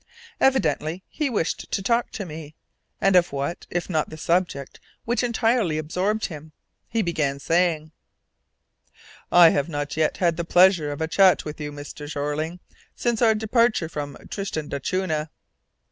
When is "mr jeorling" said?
11.71-12.59